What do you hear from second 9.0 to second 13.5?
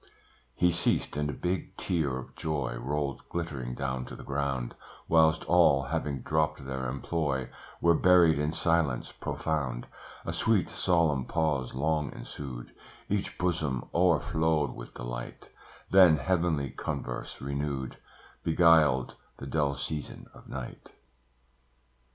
profound; A sweet, solemn pause long ensued Each